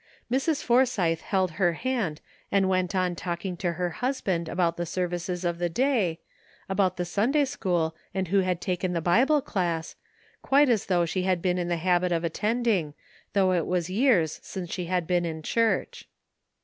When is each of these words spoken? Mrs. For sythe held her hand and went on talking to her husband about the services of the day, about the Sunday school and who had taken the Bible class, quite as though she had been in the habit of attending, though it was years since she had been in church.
Mrs. 0.31 0.63
For 0.63 0.83
sythe 0.83 1.21
held 1.21 1.51
her 1.61 1.73
hand 1.73 2.21
and 2.51 2.67
went 2.67 2.95
on 2.95 3.15
talking 3.15 3.55
to 3.57 3.73
her 3.73 3.91
husband 4.01 4.49
about 4.49 4.75
the 4.75 4.83
services 4.87 5.45
of 5.45 5.59
the 5.59 5.69
day, 5.69 6.19
about 6.67 6.97
the 6.97 7.05
Sunday 7.05 7.45
school 7.45 7.95
and 8.11 8.29
who 8.29 8.39
had 8.39 8.61
taken 8.61 8.93
the 8.93 8.99
Bible 8.99 9.43
class, 9.43 9.95
quite 10.41 10.69
as 10.69 10.87
though 10.87 11.05
she 11.05 11.21
had 11.21 11.39
been 11.39 11.59
in 11.59 11.67
the 11.67 11.77
habit 11.77 12.11
of 12.11 12.23
attending, 12.23 12.95
though 13.33 13.53
it 13.53 13.67
was 13.67 13.91
years 13.91 14.39
since 14.41 14.71
she 14.73 14.85
had 14.85 15.05
been 15.05 15.23
in 15.23 15.43
church. 15.43 16.07